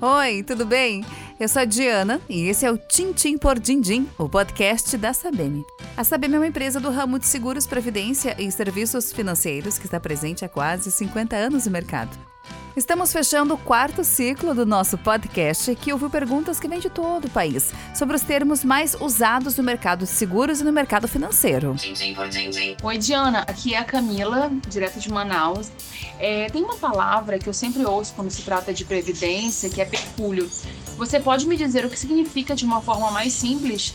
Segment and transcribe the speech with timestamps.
[0.00, 1.04] Oi, tudo bem?
[1.40, 5.64] Eu sou a Diana e esse é o Tintim por Dindim, o podcast da Sabem.
[5.96, 9.98] A Sabem é uma empresa do ramo de seguros, previdência e serviços financeiros que está
[9.98, 12.16] presente há quase 50 anos no mercado.
[12.78, 17.24] Estamos fechando o quarto ciclo do nosso podcast, que ouviu perguntas que vêm de todo
[17.24, 21.74] o país sobre os termos mais usados no mercado de seguros e no mercado financeiro.
[22.80, 25.72] Oi, Diana, aqui é a Camila, direto de Manaus.
[26.20, 29.84] É, tem uma palavra que eu sempre ouço quando se trata de previdência, que é
[29.84, 30.48] pecúlio.
[30.96, 33.92] Você pode me dizer o que significa de uma forma mais simples?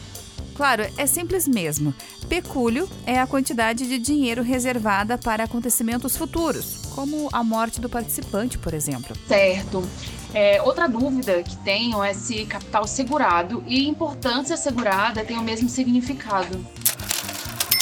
[0.56, 1.94] Claro, é simples mesmo.
[2.30, 8.58] Pecúlio é a quantidade de dinheiro reservada para acontecimentos futuros, como a morte do participante,
[8.58, 9.16] por exemplo.
[9.28, 9.84] Certo.
[10.34, 15.70] É, outra dúvida que tenho é se capital segurado e importância segurada têm o mesmo
[15.70, 16.66] significado.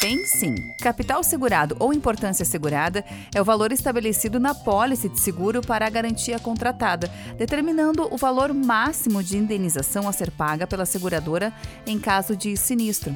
[0.02, 0.56] Tem sim.
[0.80, 3.06] Capital segurado ou importância segurada
[3.36, 8.52] é o valor estabelecido na pólice de seguro para a garantia contratada, determinando o valor
[8.52, 11.54] máximo de indenização a ser paga pela seguradora
[11.86, 13.16] em caso de sinistro.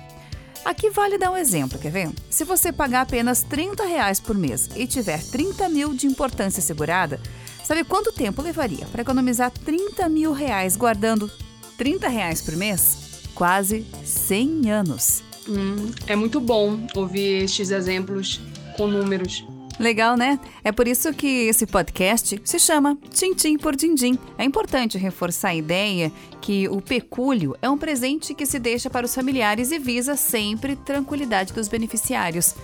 [0.63, 2.11] Aqui vale dar um exemplo, quer ver?
[2.29, 7.19] Se você pagar apenas 30 reais por mês e tiver 30 mil de importância segurada,
[7.63, 11.31] sabe quanto tempo levaria para economizar 30 mil reais guardando
[11.79, 13.23] 30 reais por mês?
[13.33, 15.23] Quase 100 anos.
[15.47, 18.41] Hum, é muito bom ouvir estes exemplos
[18.75, 19.45] com números.
[19.79, 20.39] Legal, né?
[20.63, 24.17] É por isso que esse podcast se chama Tintim por Dindim.
[24.37, 29.05] É importante reforçar a ideia que o pecúlio é um presente que se deixa para
[29.05, 32.55] os familiares e visa sempre tranquilidade dos beneficiários.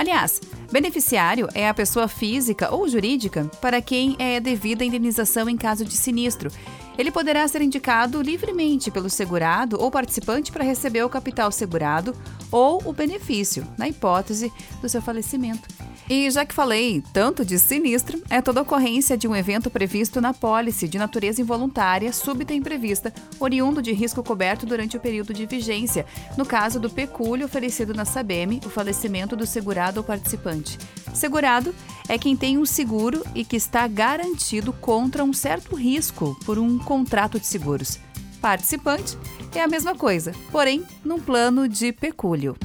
[0.00, 0.40] Aliás,
[0.72, 5.84] beneficiário é a pessoa física ou jurídica para quem é devida a indenização em caso
[5.84, 6.50] de sinistro.
[6.96, 12.16] Ele poderá ser indicado livremente pelo segurado ou participante para receber o capital segurado
[12.50, 15.68] ou o benefício, na hipótese do seu falecimento.
[16.12, 20.34] E já que falei tanto de sinistro, é toda ocorrência de um evento previsto na
[20.34, 25.46] pólice de natureza involuntária, súbita e imprevista, oriundo de risco coberto durante o período de
[25.46, 26.04] vigência,
[26.36, 30.76] no caso do pecúlio oferecido na SABEM, o falecimento do segurado ou participante.
[31.14, 31.72] Segurado
[32.08, 36.76] é quem tem um seguro e que está garantido contra um certo risco por um
[36.76, 38.00] contrato de seguros.
[38.40, 39.16] Participante
[39.54, 42.56] é a mesma coisa, porém num plano de pecúlio.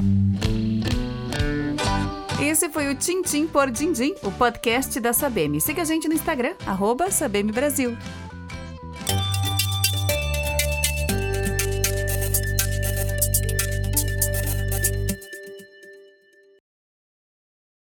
[2.46, 5.60] Esse foi o Tintim por Dindim, o podcast da Sabem.
[5.60, 7.98] Siga a gente no Instagram, arroba Sabem Brasil.